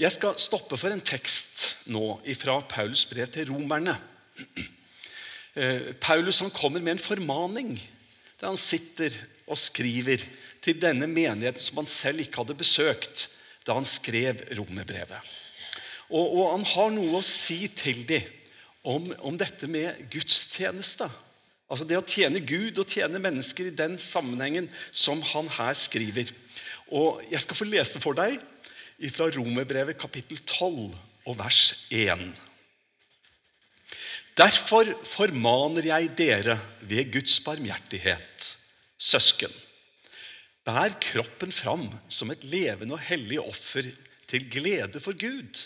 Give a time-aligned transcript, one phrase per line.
[0.00, 3.98] Jeg skal stoppe for en tekst nå fra Paulus brev til romerne.
[5.52, 7.74] Eh, Paulus han kommer med en formaning
[8.40, 9.12] der han sitter
[9.44, 10.22] og skriver
[10.64, 13.26] til denne menigheten som han selv ikke hadde besøkt
[13.66, 15.34] da han skrev romerbrevet.
[16.08, 18.24] Og, og, han har noe å si til dem
[18.80, 21.10] om, om dette med gudstjeneste.
[21.68, 26.32] Altså det å tjene Gud og tjene mennesker i den sammenhengen som han her skriver.
[26.88, 28.40] Og Jeg skal få lese for deg
[29.08, 30.92] fra Romerbrevet kapittel 12
[31.24, 32.26] og vers 1.
[34.36, 38.56] Derfor formaner jeg dere ved Guds barmhjertighet,
[39.00, 39.52] søsken.
[40.64, 43.88] Bær kroppen fram som et levende og hellig offer
[44.28, 45.62] til glede for Gud.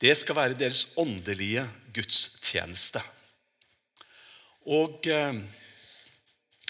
[0.00, 3.00] Det skal være deres åndelige gudstjeneste.
[4.68, 5.40] Og eh,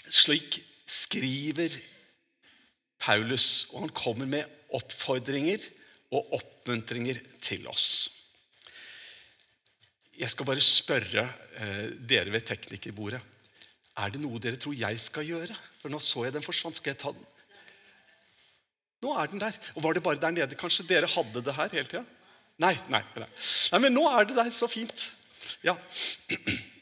[0.09, 1.75] slik skriver
[2.99, 5.59] Paulus, og han kommer med oppfordringer
[6.15, 8.09] og oppmuntringer til oss.
[10.19, 13.21] Jeg skal bare spørre eh, dere ved teknikerbordet.
[13.99, 15.55] Er det noe dere tror jeg skal gjøre?
[15.81, 16.79] For nå så jeg den forsvant.
[16.79, 17.27] Skal jeg ta den?
[19.03, 19.55] Nå er den der.
[19.75, 20.59] Og var det bare der nede?
[20.59, 22.03] Kanskje dere hadde det her hele tida?
[22.59, 23.29] Nei, nei, nei.
[23.71, 24.51] nei, men nå er det der.
[24.55, 25.05] Så fint.
[25.63, 25.77] Ja.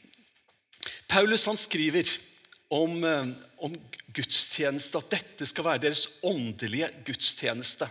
[1.12, 2.10] Paulus han skriver
[2.74, 3.30] om, eh,
[3.64, 3.76] om
[4.14, 7.86] gudstjeneste, at dette skal være deres åndelige gudstjeneste.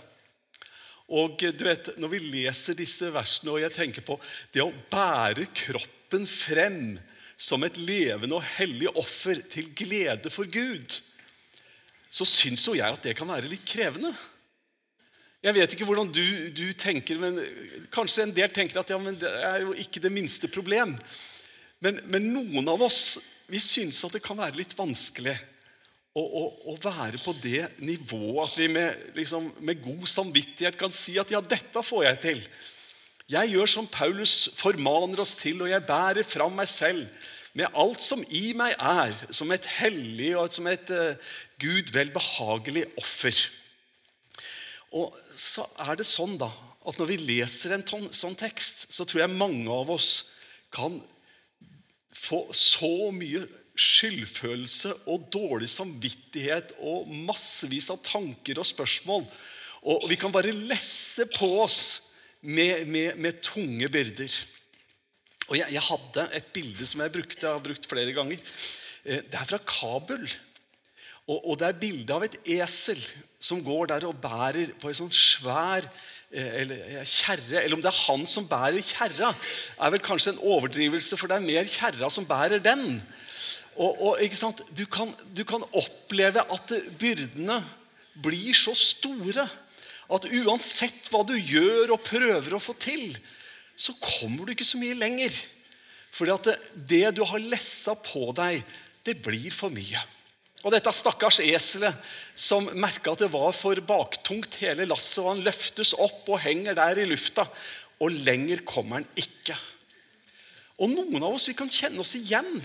[1.08, 4.20] Og eh, du vet, Når vi leser disse versene, og jeg tenker på
[4.56, 6.98] det å bære kroppen frem
[7.38, 10.98] som et levende og hellig offer til glede for Gud,
[12.10, 14.14] så syns jo jeg at det kan være litt krevende.
[15.46, 16.24] Jeg vet ikke hvordan du,
[16.56, 17.38] du tenker, men
[17.94, 20.96] kanskje en del tenker at ja, det er jo ikke det minste problem.
[21.84, 25.38] Men, men noen av oss vi syns at det kan være litt vanskelig
[26.18, 31.32] å, være på det nivået at vi med, liksom, med, god samvittighet kan si at
[31.32, 32.44] ja, dette får jeg til.
[33.28, 37.06] Jeg gjør som Paulus formaner oss til, og jeg bærer fram meg selv
[37.58, 41.18] med alt som i meg er, som et hellig og som et uh,
[41.62, 43.40] Gud velbehagelig offer.
[44.96, 46.52] Og så er det sånn da,
[46.88, 50.30] at Når vi leser en ton, sånn tekst, så tror jeg mange av oss
[50.72, 51.02] kan
[52.16, 53.42] få så mye
[53.78, 59.28] skyldfølelse og dårlig samvittighet og massevis av tanker og spørsmål.
[59.88, 61.82] Og vi kan bare lesse på oss
[62.42, 64.34] med, med, med tunge byrder.
[65.48, 68.42] Og jeg, jeg, hadde et bilde som jeg brukte, jeg har brukt flere ganger.
[69.06, 70.28] Eh, det er fra Kabul.
[71.28, 73.00] Og, og det er bilde av et esel
[73.44, 75.88] som går der og bærer på en sånn svær
[76.32, 77.62] eh, eller, kjerre.
[77.62, 79.34] Eller om det er han som bærer kjerra,
[79.78, 83.02] er vel kanskje en overdrivelse, for det er mer kjerra som bærer den.
[83.78, 84.64] Og, og ikke sant?
[84.74, 87.62] Du, kan, du kan oppleve at byrdene
[88.24, 89.46] blir så store
[90.08, 93.12] at uansett hva du gjør og prøver å få til,
[93.78, 95.36] så kommer du ikke så mye lenger.
[96.16, 96.58] Fordi at det,
[96.90, 98.64] det du har lessa på deg,
[99.06, 100.02] det blir for mye.
[100.66, 102.00] Og dette stakkars eselet
[102.34, 106.78] som merka at det var for baktungt, hele lasset, og han løftes opp og henger
[106.80, 107.46] der i lufta.
[108.02, 109.56] Og lenger kommer han ikke.
[110.82, 112.62] Og noen av oss vi kan kjenne oss igjen.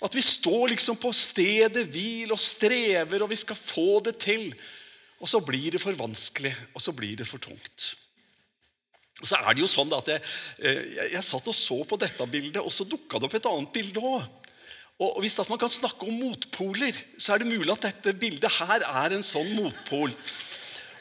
[0.00, 4.48] At vi står liksom på stedet hvil og strever, og vi skal få det til.
[5.20, 7.90] Og så blir det for vanskelig, og så blir det for tungt.
[9.20, 10.22] Og Så er det jo sånn at jeg,
[10.64, 13.48] eh, jeg, jeg satt og så på dette bildet, og så dukka det opp et
[13.50, 14.22] annet bilde òg.
[15.00, 18.84] Og Hvis man kan snakke om motpoler, så er det mulig at dette bildet her
[18.84, 20.12] er en sånn motpol.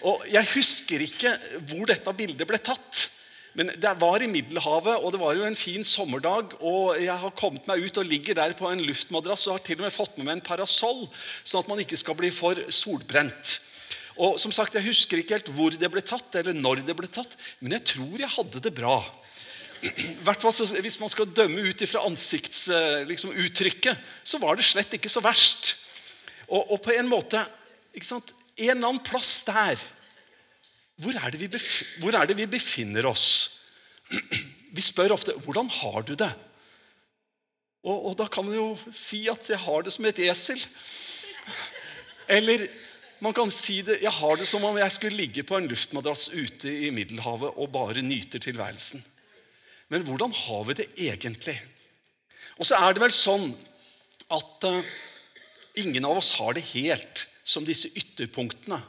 [0.07, 1.33] Og Jeg husker ikke
[1.67, 3.07] hvor dette bildet ble tatt.
[3.57, 6.53] Men det var i Middelhavet, og det var jo en fin sommerdag.
[6.61, 9.79] og Jeg har kommet meg ut og ligger der på en luftmadrass og har til
[9.79, 11.07] og med fått med meg en parasoll,
[11.43, 13.57] sånn at man ikke skal bli for solbrent.
[14.19, 17.07] Og som sagt, Jeg husker ikke helt hvor det ble tatt, eller når det ble
[17.07, 18.99] tatt, men jeg tror jeg hadde det bra.
[20.23, 20.43] hvert
[20.83, 25.77] Hvis man skal dømme ut fra ansiktsuttrykket, liksom, så var det slett ikke så verst.
[26.49, 27.45] Og, og på en måte
[28.59, 29.79] En eller annen plass der
[30.99, 31.35] hvor er,
[31.99, 33.55] hvor er, det vi befinner oss?
[34.69, 36.35] Vi spør ofte 'Hvordan har du det?'
[37.83, 40.67] Og, og da kan man jo si at 'jeg har det som et esel'.
[42.27, 42.67] Eller
[43.19, 46.29] man kan si det, jeg har det som om jeg skulle ligge på en luftmadrass
[46.29, 49.03] ute i Middelhavet og bare nyte tilværelsen.
[49.89, 51.57] Men hvordan har vi det egentlig?
[52.57, 53.51] Og så er det vel sånn
[54.29, 54.85] at uh,
[55.75, 58.79] ingen av oss har det helt som disse ytterpunktene.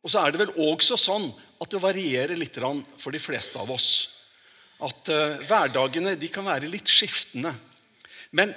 [0.00, 1.28] Og så er det vel også sånn
[1.60, 2.56] at det varierer litt
[3.00, 4.08] for de fleste av oss.
[4.80, 7.52] At uh, hverdagene kan være litt skiftende.
[8.32, 8.54] Men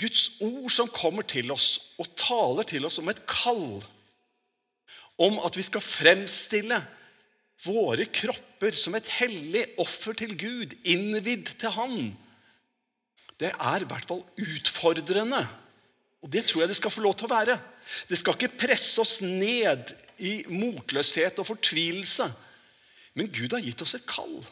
[0.00, 3.82] Guds ord som kommer til oss og taler til oss om et kall
[5.20, 6.78] om at vi skal fremstille
[7.66, 11.96] våre kropper som et hellig offer til Gud, innvidd til Han,
[13.40, 15.42] det er i hvert fall utfordrende.
[16.20, 17.56] Og det tror jeg det skal få lov til å være.
[18.10, 22.26] Det skal ikke presse oss ned i motløshet og fortvilelse.
[23.16, 24.42] Men Gud har gitt oss et kall.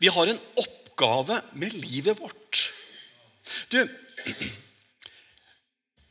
[0.00, 2.66] Vi har en oppgave med livet vårt.
[3.72, 3.80] Du,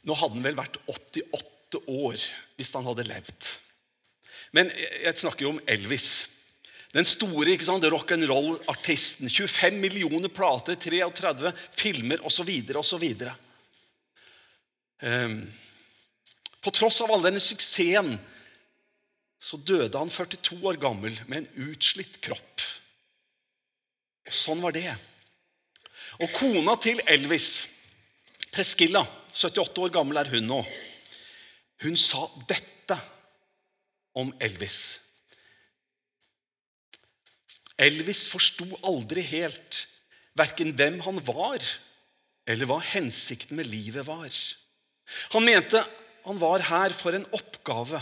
[0.03, 2.17] nå hadde han vel vært 88 år
[2.57, 3.53] hvis han hadde levd.
[4.57, 6.25] Men jeg snakker jo om Elvis.
[6.95, 9.29] Den store ikke sant, rock'n'roll-artisten.
[9.29, 12.49] 25 millioner plater, 33 filmer osv.
[12.81, 13.05] osv.
[14.99, 15.45] Um,
[16.59, 18.17] på tross av all denne suksessen
[19.39, 22.65] så døde han 42 år gammel med en utslitt kropp.
[24.27, 24.91] Og sånn var det.
[26.19, 27.67] Og kona til Elvis,
[28.51, 30.59] Preskilla, 78 år gammel er hun nå,
[31.85, 32.97] hun sa dette
[34.19, 34.97] om Elvis.
[37.79, 39.85] Elvis forsto aldri helt
[40.35, 41.63] verken hvem han var,
[42.49, 44.33] eller hva hensikten med livet var.
[45.33, 45.83] Han mente
[46.23, 48.01] han var her for en oppgave.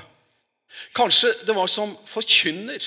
[0.97, 2.83] Kanskje det var som forkynner.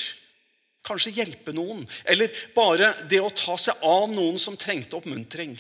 [0.85, 5.55] Kanskje hjelpe noen, eller bare det å ta seg av noen som trengte oppmuntring.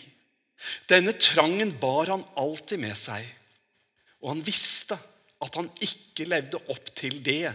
[0.88, 3.24] Denne trangen bar han alltid med seg,
[4.20, 4.96] og han visste
[5.40, 7.52] at han ikke levde opp til det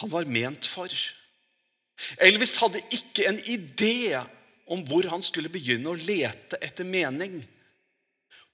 [0.00, 0.92] han var ment for.
[2.20, 4.16] Elvis hadde ikke en idé
[4.72, 7.42] om hvor han skulle begynne å lete etter mening.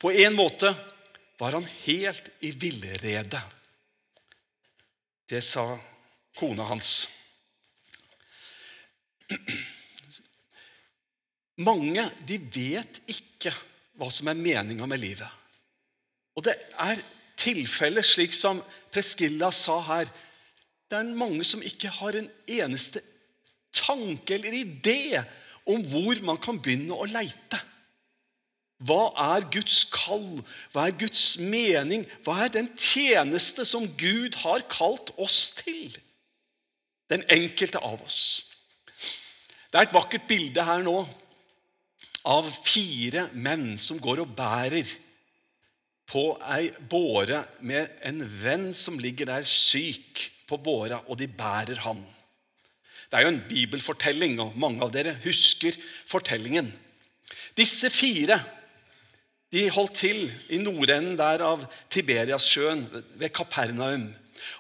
[0.01, 0.75] På en måte
[1.41, 3.41] var han helt i villrede.
[5.31, 5.79] Det sa
[6.37, 7.09] kona hans.
[11.61, 13.53] Mange de vet ikke
[13.97, 15.29] hva som er meninga med livet.
[16.37, 17.01] Og det er
[17.41, 20.11] tilfeller slik som Preskilla sa her.
[20.91, 23.03] Det er mange som ikke har en eneste
[23.77, 25.23] tanke eller idé
[25.69, 27.61] om hvor man kan begynne å leite.
[28.81, 30.41] Hva er Guds kall?
[30.73, 32.07] Hva er Guds mening?
[32.25, 35.99] Hva er den tjeneste som Gud har kalt oss til?
[37.13, 38.47] Den enkelte av oss.
[39.71, 41.03] Det er et vakkert bilde her nå
[42.31, 44.89] av fire menn som går og bærer
[46.11, 51.79] på ei båre med en venn som ligger der syk på båra, og de bærer
[51.85, 52.01] han.
[53.11, 55.77] Det er jo en bibelfortelling, og mange av dere husker
[56.11, 56.73] fortellingen.
[57.59, 58.41] Disse fire
[59.51, 62.85] de holdt til i nordenden der av Tiberiassjøen,
[63.19, 64.11] ved Kapernaum.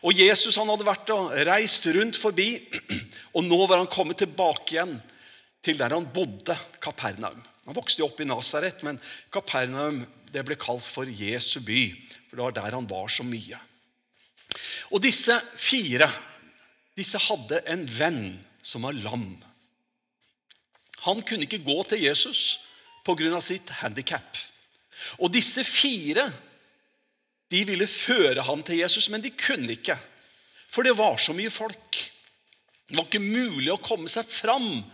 [0.04, 2.52] Og Jesus han hadde vært og reist rundt forbi,
[3.36, 4.98] og nå var han kommet tilbake igjen
[5.64, 7.38] til der han bodde, Kapernaum.
[7.68, 8.98] Han vokste jo opp i Nasaret, men
[9.32, 11.82] Kapernaum det ble kalt for Jesu by,
[12.28, 13.58] for det var der han var så mye.
[14.90, 16.10] Og disse fire
[16.98, 18.24] disse hadde en venn
[18.66, 19.32] som var lam.
[21.06, 22.58] Han kunne ikke gå til Jesus
[23.06, 23.40] pga.
[23.40, 24.36] sitt handikap.
[25.18, 26.30] Og disse fire
[27.50, 29.96] de ville føre ham til Jesus, men de kunne ikke.
[30.70, 31.98] For det var så mye folk.
[32.86, 34.84] Det var ikke mulig å komme seg fram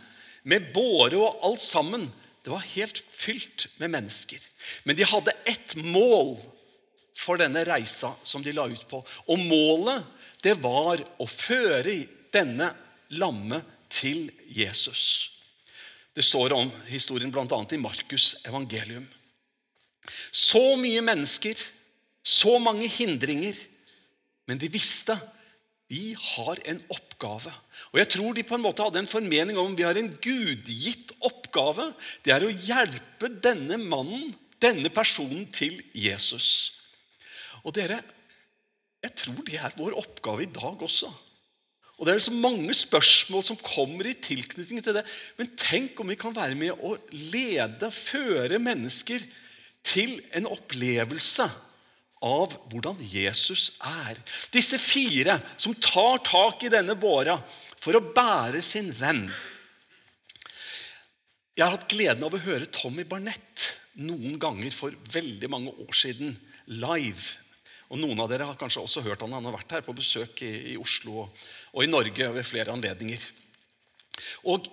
[0.49, 2.08] med båre og alt sammen.
[2.44, 4.41] Det var helt fylt med mennesker.
[4.85, 6.37] Men de hadde ett mål
[7.17, 9.00] for denne reisa som de la ut på.
[9.02, 10.05] Og målet
[10.44, 11.99] det var å føre
[12.32, 12.70] denne
[13.17, 13.62] lamme
[13.93, 15.30] til Jesus.
[16.16, 17.45] Det står om historien bl.a.
[17.45, 19.09] i Markus' evangelium.
[20.32, 21.60] Så mye mennesker,
[22.26, 23.56] så mange hindringer,
[24.46, 25.16] men de visste
[25.90, 27.52] vi har en oppgave.
[27.92, 31.12] Og Jeg tror de på en måte hadde en formening om vi har en gudgitt
[31.22, 31.92] oppgave.
[32.26, 36.75] Det er å hjelpe denne mannen, denne personen, til Jesus.
[37.62, 38.00] Og dere,
[39.04, 41.12] jeg tror det er vår oppgave i dag også.
[41.96, 45.06] Og Det er så mange spørsmål som kommer i tilknytning til det.
[45.38, 49.25] Men tenk om vi kan være med å lede, føre mennesker
[49.87, 51.47] til en opplevelse
[52.26, 54.19] av hvordan Jesus er.
[54.55, 57.38] Disse fire som tar tak i denne båra
[57.83, 59.26] for å bære sin venn.
[61.57, 65.95] Jeg har hatt gleden av å høre Tommy Barnett noen ganger for veldig mange år
[65.97, 66.35] siden
[66.69, 67.38] live
[67.87, 69.35] og Noen av dere har kanskje også hørt han.
[69.37, 72.75] Han har vært her på besøk i, i Oslo og, og, i Norge ved flere
[72.75, 73.23] anledninger.
[74.50, 74.66] Og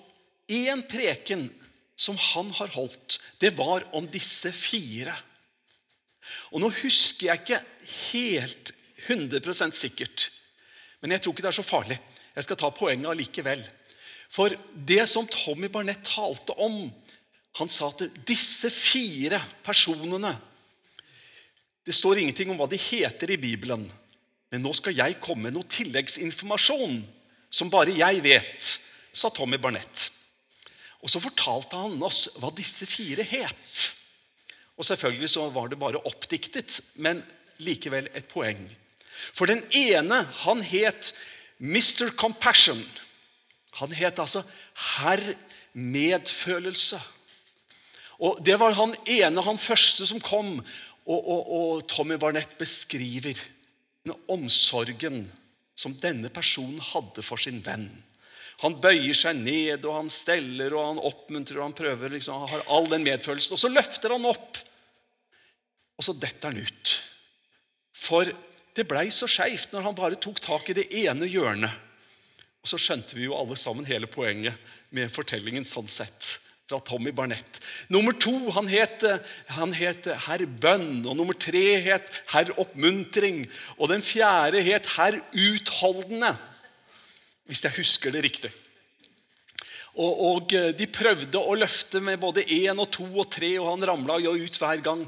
[0.54, 1.46] en preken
[1.96, 5.16] som han har holdt, det var om disse fire.
[6.52, 7.62] Og Nå husker jeg ikke
[8.12, 8.74] helt
[9.08, 10.30] 100% sikkert,
[11.02, 12.00] men jeg tror ikke det er så farlig.
[12.34, 13.64] Jeg skal ta poenget allikevel.
[14.34, 16.88] For det som Tommy Barnett talte om
[17.60, 20.32] Han sa at disse fire personene
[21.86, 23.84] det står ingenting om hva de heter i Bibelen.
[24.50, 27.02] Men nå skal jeg komme med noe tilleggsinformasjon
[27.54, 28.70] som bare jeg vet,
[29.14, 30.08] sa Tommy Barnett.
[31.04, 33.88] Og så fortalte han oss hva disse fire het.
[34.80, 37.22] Og selvfølgelig så var det bare oppdiktet, men
[37.62, 38.66] likevel et poeng.
[39.36, 41.12] For den ene, han het
[41.60, 42.10] Mr.
[42.18, 42.82] Compassion.
[43.80, 44.44] Han het altså
[44.96, 45.36] herr
[45.74, 47.02] medfølelse.
[48.24, 50.62] Og Det var han ene, han første som kom.
[51.06, 53.36] Og, og, og Tommy Barnett beskriver
[54.06, 55.26] den omsorgen
[55.76, 57.90] som denne personen hadde for sin venn.
[58.62, 62.54] Han bøyer seg ned, og han steller, og han oppmuntrer og han prøver, liksom, han
[62.54, 63.56] har all den medfølelsen.
[63.56, 64.60] Og så løfter han opp,
[65.98, 66.94] og så detter han ut.
[68.04, 68.30] For
[68.78, 71.74] det blei så skeivt når han bare tok tak i det ene hjørnet.
[72.64, 74.56] Og så skjønte vi jo alle sammen hele poenget
[74.96, 76.38] med fortellingen sånn sett.
[76.72, 77.60] Fra Tommy Barnett.
[77.92, 79.04] Nummer to han het,
[79.52, 81.04] han het herr Bønn.
[81.04, 83.44] Og nummer tre het herr Oppmuntring.
[83.76, 86.32] Og den fjerde het herr Utholdende.
[87.50, 88.52] Hvis jeg husker det riktig.
[89.94, 93.88] Og, og De prøvde å løfte med både én og to og tre, og han
[93.92, 95.06] ramla jo ut hver gang.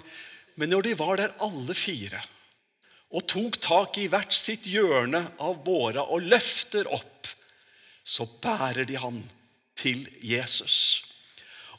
[0.55, 2.21] Men når de var der alle fire
[3.15, 7.29] og tok tak i hvert sitt hjørne av båra og løfter opp,
[8.03, 9.21] så bærer de han
[9.79, 11.05] til Jesus.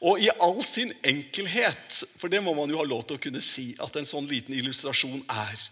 [0.00, 3.42] Og i all sin enkelhet, for det må man jo ha lov til å kunne
[3.44, 5.68] si at en sånn liten illustrasjon er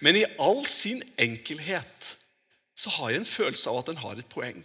[0.00, 2.16] Men i all sin enkelhet
[2.76, 4.62] så har jeg en følelse av at den har et poeng.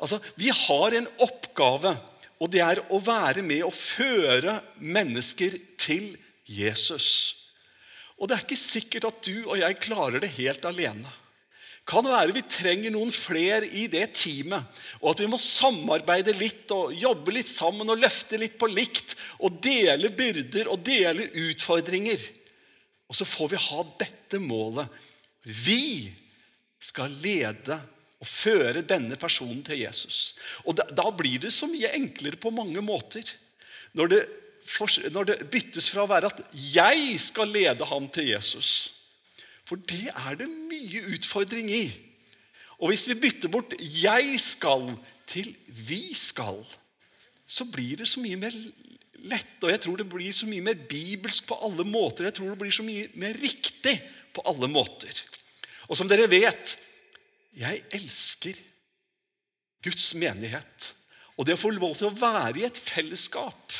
[0.00, 1.96] Altså, Vi har en oppgave,
[2.40, 6.16] og det er å være med og føre mennesker til
[6.48, 7.36] Jesus.
[8.18, 11.10] Og det er ikke sikkert at du og jeg klarer det helt alene.
[11.84, 14.64] Kan være vi trenger noen flere i det teamet,
[15.02, 19.12] og at vi må samarbeide litt og jobbe litt sammen og løfte litt på likt
[19.44, 22.22] og dele byrder og dele utfordringer.
[23.12, 24.88] Og så får vi ha dette målet.
[25.44, 26.08] Vi
[26.84, 27.80] skal lede
[28.20, 30.34] og føre denne personen til Jesus.
[30.64, 33.24] Og Da, da blir det så mye enklere på mange måter.
[33.94, 34.22] Når det
[35.12, 38.92] når det byttes fra å være at 'jeg skal lede ham til Jesus'.
[39.64, 41.92] For det er det mye utfordring i.
[42.80, 46.64] Og hvis vi bytter bort 'jeg skal' til 'vi skal',
[47.46, 48.52] så blir det så mye mer
[49.18, 49.62] lett.
[49.62, 52.24] Og jeg tror det blir så mye mer bibelsk på alle måter.
[52.24, 55.12] Jeg tror det blir så mye mer riktig på alle måter.
[55.88, 56.76] Og som dere vet,
[57.54, 58.58] jeg elsker
[59.84, 60.92] Guds menighet.
[61.36, 63.74] Og det å få lov til å være i et fellesskap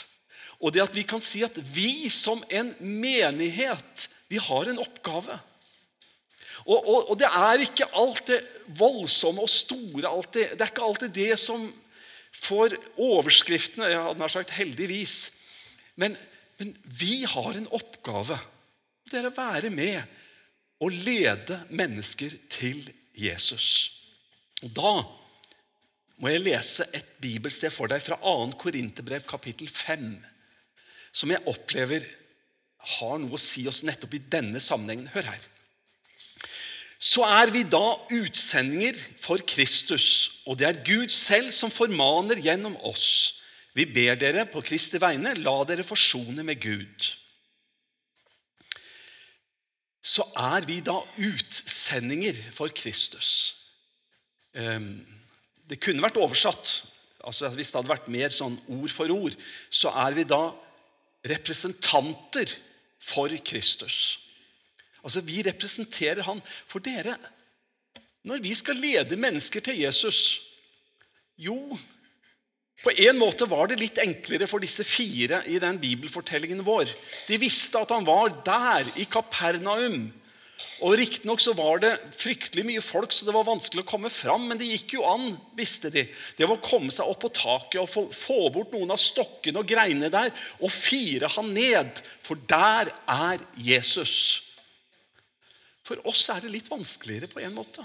[0.65, 5.37] og det at vi kan si at vi som en menighet, vi har en oppgave.
[6.65, 8.41] Og, og, og det er ikke alt det
[8.79, 11.67] voldsomme og store alltid, Det er ikke alltid det som
[12.47, 13.91] får overskriftene.
[13.93, 15.19] Jeg hadde nær sagt heldigvis.
[16.01, 16.17] Men,
[16.59, 18.39] men vi har en oppgave.
[19.11, 20.01] Det er å være med
[20.85, 23.93] og lede mennesker til Jesus.
[24.63, 24.95] Og Da
[26.21, 28.53] må jeg lese et bibelsted for deg fra 2.
[28.61, 30.13] Korinterbrev kapittel 5
[31.15, 32.07] som jeg opplever
[32.99, 35.09] har noe å si oss nettopp i denne sammenhengen.
[35.15, 35.45] Hør her.
[37.01, 42.77] Så er vi da utsendinger for Kristus, og det er Gud selv som formaner gjennom
[42.87, 43.35] oss.
[43.75, 47.09] Vi ber dere på Kristi vegne, la dere forsone med Gud.
[50.05, 53.57] Så er vi da utsendinger for Kristus.
[54.53, 55.01] Ehm,
[55.69, 56.83] det kunne vært oversatt
[57.25, 59.33] altså Hvis det hadde vært mer sånn ord for ord,
[59.73, 60.51] så er vi da
[61.25, 62.51] representanter
[63.01, 64.19] for Kristus.
[65.01, 66.43] Altså, Vi representerer han.
[66.69, 67.17] For dere,
[68.25, 70.43] når vi skal lede mennesker til Jesus
[71.37, 71.79] Jo,
[72.85, 76.93] på en måte var det litt enklere for disse fire i den bibelfortellingen vår.
[77.29, 80.13] De visste at han var der, i Kapernaum.
[80.85, 84.49] Og Riktignok var det fryktelig mye folk, så det var vanskelig å komme fram.
[84.51, 86.07] Men det gikk jo an, visste de.
[86.37, 89.63] Det var å komme seg opp på taket og få, få bort noen av stokkene
[89.63, 92.03] og greinene der og fire han ned.
[92.27, 94.43] For der er Jesus.
[95.85, 97.85] For oss er det litt vanskeligere på en måte.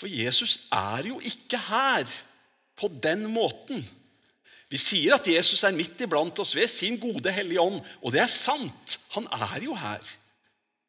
[0.00, 2.08] For Jesus er jo ikke her
[2.80, 3.84] på den måten.
[4.70, 8.22] Vi sier at Jesus er midt iblant oss ved sin gode Hellige Ånd, og det
[8.22, 8.98] er sant.
[9.16, 10.04] Han er jo her.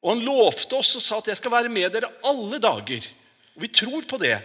[0.01, 3.07] Og han lovte oss og sa at 'jeg skal være med dere alle dager'.
[3.55, 4.38] Og vi tror på det.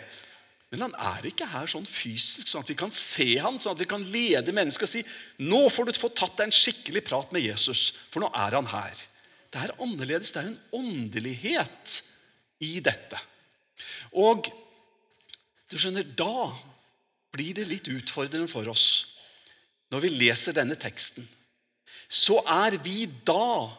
[0.70, 3.78] Men han er ikke her sånn fysisk, sånn at vi kan se ham, sånn at
[3.78, 5.04] vi kan lede mennesker og si
[5.38, 8.66] 'Nå får du få tatt deg en skikkelig prat med Jesus, for nå er han
[8.66, 9.02] her'.
[9.52, 10.32] Det er annerledes.
[10.32, 12.02] Det er en åndelighet
[12.60, 13.18] i dette.
[14.12, 14.50] Og
[15.70, 16.52] du skjønner, da
[17.32, 19.15] blir det litt utfordrende for oss
[19.92, 21.26] når vi leser denne teksten.
[22.08, 23.70] Så er vi da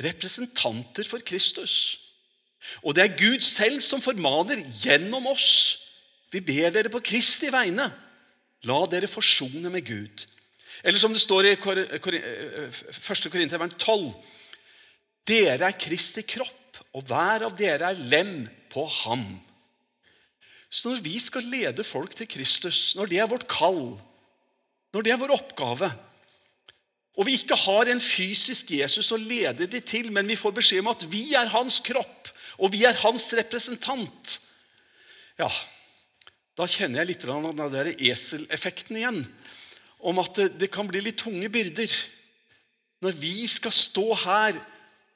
[0.00, 1.98] representanter for Kristus.
[2.84, 5.78] Og det er Gud selv som formaner gjennom oss.
[6.30, 7.90] Vi ber dere på Kristi vegne.
[8.68, 10.26] La dere forsone med Gud.
[10.84, 11.62] Eller som det står i 1.
[12.04, 14.12] Korinterbrev 12.:
[15.26, 19.40] Dere er Kristi kropp, og hver av dere er lem på ham.
[20.70, 23.98] Så når vi skal lede folk til Kristus, når det er vårt kall,
[24.94, 25.90] når det er vår oppgave,
[27.18, 30.84] og vi ikke har en fysisk Jesus å lede de til, men vi får beskjed
[30.84, 32.30] om at vi er hans kropp,
[32.60, 34.38] og vi er hans representant
[35.40, 35.48] Ja,
[36.58, 39.22] da kjenner jeg litt av den der eseleffekten igjen.
[40.04, 41.92] Om at det, kan bli litt tunge byrder
[43.00, 44.58] når vi skal stå her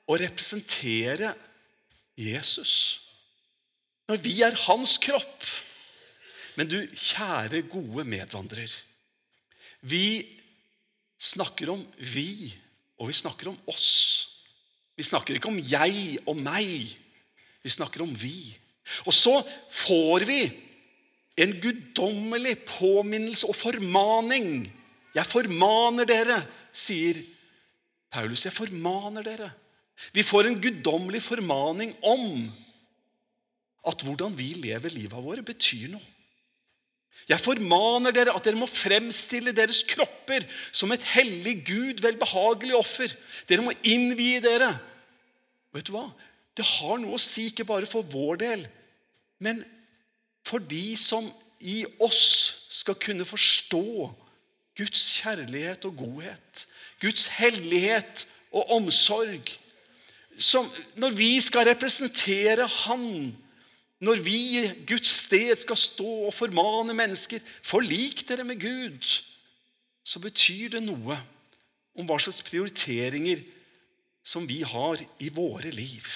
[0.08, 1.34] og representere
[2.16, 2.72] Jesus.
[4.08, 5.44] Når vi er hans kropp.
[6.56, 8.72] Men du, kjære, gode medvandrer.
[9.84, 10.24] Vi
[11.20, 12.54] snakker om vi,
[12.98, 14.28] og vi snakker om oss.
[14.96, 16.94] Vi snakker ikke om jeg og meg.
[17.64, 18.54] Vi snakker om vi.
[19.04, 19.40] Og så
[19.84, 20.40] får vi
[21.40, 24.68] en guddommelig påminnelse og formaning.
[25.14, 26.40] Jeg formaner dere,
[26.74, 27.20] sier
[28.12, 28.44] Paulus.
[28.46, 29.50] Jeg formaner dere.
[30.14, 32.46] Vi får en guddommelig formaning om
[33.84, 36.13] at hvordan vi lever livet vårt, betyr noe.
[37.28, 40.44] Jeg formaner dere at dere må fremstille deres kropper
[40.76, 43.14] som et hellig Gud, velbehagelig offer.
[43.48, 44.74] Dere må innvie dere.
[45.74, 46.08] Vet du hva?
[46.54, 48.66] Det har noe å si, ikke bare for vår del,
[49.42, 49.64] men
[50.46, 51.26] for de som
[51.64, 54.10] i oss skal kunne forstå
[54.78, 56.64] Guds kjærlighet og godhet,
[57.02, 59.48] Guds hellighet og omsorg.
[60.38, 60.68] Som,
[60.98, 63.36] når vi skal representere Han
[64.02, 69.06] når vi i Guds sted skal stå og formane mennesker forlik dere med Gud,
[70.04, 71.16] så betyr det noe
[71.94, 73.44] om hva slags prioriteringer
[74.24, 76.08] som vi har i våre liv.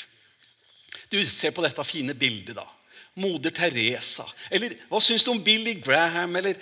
[1.13, 2.67] Du, Se på dette fine bildet, da.
[3.19, 4.27] Moder Teresa.
[4.51, 6.37] Eller hva syns du om Billy Graham?
[6.39, 6.59] Eller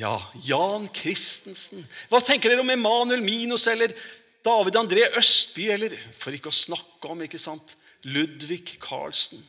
[0.00, 1.84] ja, Jan Christensen?
[2.10, 3.94] Hva tenker dere om Emanuel Minos eller
[4.46, 5.68] David André Østby?
[5.74, 7.76] Eller for ikke å snakke om ikke sant,
[8.08, 9.42] Ludvig Carlsen?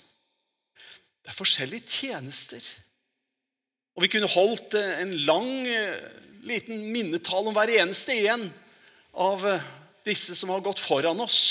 [1.22, 2.66] Det er forskjellige tjenester.
[3.96, 6.00] Og Vi kunne holdt eh, en lang, eh,
[6.48, 8.48] liten minnetall om hver eneste en
[9.14, 9.68] av eh,
[10.08, 11.42] disse som har gått foran oss.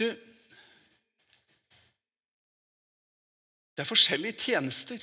[0.00, 0.08] Du
[3.76, 5.02] Det er forskjellige tjenester,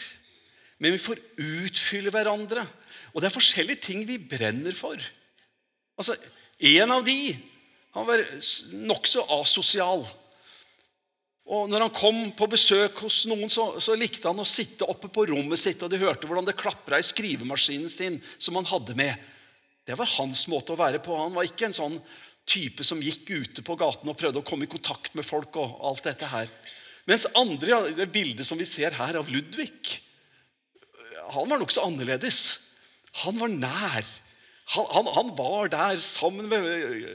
[0.82, 2.64] men vi får utfylle hverandre.
[3.14, 4.98] Og det er forskjellige ting vi brenner for.
[5.94, 6.16] Altså,
[6.58, 7.36] En av de
[7.94, 8.24] han var
[8.74, 10.08] nokså asosial.
[11.44, 15.10] Og når han kom på besøk hos noen, så, så, likte han å sitte oppe
[15.12, 18.96] på rommet sitt, og de hørte hvordan det klapra i skrivemaskinen sin som han hadde
[18.96, 19.20] med.
[19.84, 21.18] Det var hans måte å være på.
[21.20, 22.00] Han var ikke en sånn
[22.48, 25.56] type som gikk ute på gaten og prøvde å komme i kontakt med folk.
[25.60, 26.52] og alt dette her.
[27.08, 30.00] Mens andre, det bildet som vi ser her av Ludvig,
[31.34, 32.60] han var nokså annerledes.
[33.24, 34.08] Han var nær.
[34.66, 37.08] Han, han, han, var der sammen med eh,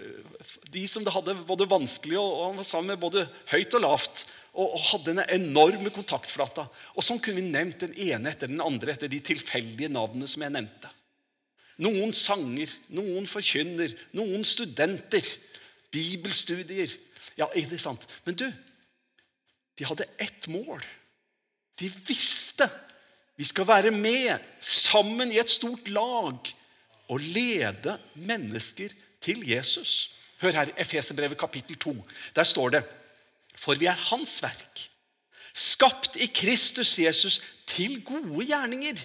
[0.73, 4.27] de som det hadde både vanskelig og, han var sammen med både høyt og lavt.
[4.53, 6.67] Og, og hadde en enorme kontaktflata.
[6.97, 10.43] Og Sånn kunne vi nevnt den ene etter den andre etter de tilfeldige navnene som
[10.43, 10.91] jeg nevnte.
[11.85, 15.27] Noen sanger, noen forkynner, noen studenter.
[15.95, 16.91] Bibelstudier.
[17.39, 18.03] Ja, er det sant?
[18.27, 18.49] Men du,
[19.79, 20.83] de hadde ett mål.
[21.79, 22.67] De visste
[23.39, 26.51] vi skal være med sammen i et stort lag
[27.09, 28.93] å lede mennesker
[29.25, 30.11] til Jesus.
[30.43, 31.95] Hør her, Efeserbrevet kapittel 2.
[32.37, 32.83] Der står det
[33.59, 34.85] For vi er Hans verk,
[35.55, 39.01] skapt i Kristus Jesus til gode gjerninger.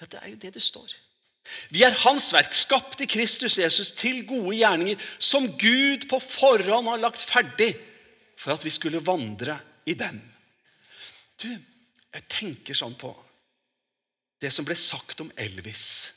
[0.00, 0.92] Ja, Det er jo det det står.
[1.70, 6.88] Vi er Hans verk, skapt i Kristus Jesus til gode gjerninger, som Gud på forhånd
[6.88, 7.74] har lagt ferdig
[8.36, 10.20] for at vi skulle vandre i dem.
[11.42, 13.12] Du, jeg tenker sånn på
[14.40, 16.12] det som ble sagt om Elvis.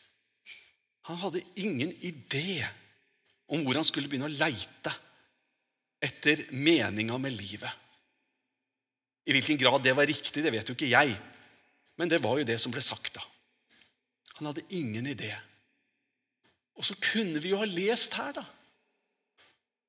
[1.09, 2.63] Han hadde ingen idé
[3.51, 4.93] om hvor han skulle begynne å leite
[6.03, 7.71] etter meninga med livet.
[9.23, 11.15] I hvilken grad det var riktig, det vet jo ikke jeg.
[11.99, 13.23] Men det var jo det som ble sagt da.
[14.39, 15.31] Han hadde ingen idé.
[16.75, 18.43] Og så kunne vi jo ha lest her, da.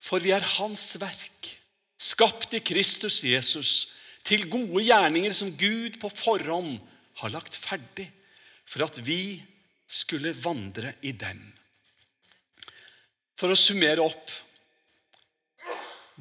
[0.05, 1.49] For vi er Hans verk,
[1.97, 3.87] skapt i Kristus Jesus,
[4.25, 6.77] til gode gjerninger som Gud på forhånd
[7.21, 8.11] har lagt ferdig
[8.69, 9.43] for at vi
[9.87, 11.41] skulle vandre i dem.
[13.39, 14.31] For å summere opp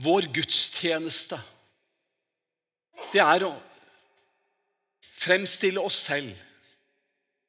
[0.03, 1.37] vår gudstjeneste
[3.13, 3.51] det er å
[5.21, 6.33] fremstille oss selv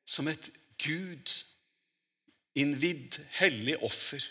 [0.05, 0.50] som et
[0.85, 1.31] Gud
[2.59, 4.22] innvidd, hellig offer.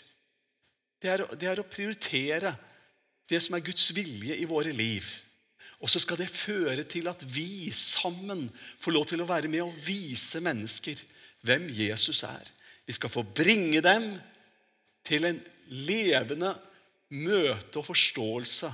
[1.02, 2.54] Det er, det er, å prioritere
[3.28, 5.08] det som er Guds vilje i våre liv.
[5.82, 8.46] Og så skal det føre til at vi sammen
[8.80, 11.02] får lov til å være med og vise mennesker
[11.44, 12.48] hvem Jesus er.
[12.86, 14.14] Vi skal få bringe dem
[15.04, 16.54] til en levende
[17.14, 18.70] møte og forståelse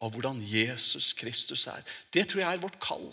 [0.00, 1.82] av hvordan Jesus Kristus er.
[2.12, 3.10] Det tror jeg er vårt kall.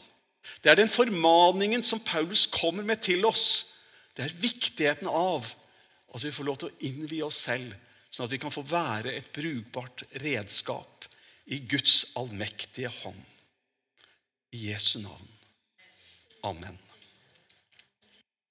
[0.63, 3.67] Det er den formaningen som Paulus kommer med til oss.
[4.15, 5.47] Det er viktigheten av
[6.15, 7.75] at vi får lov til å innvie oss selv,
[8.09, 11.07] sånn at vi kan få være et brukbart redskap
[11.51, 13.19] i Guds allmektige hånd.
[14.55, 15.27] I Jesu navn.
[16.47, 16.79] Amen.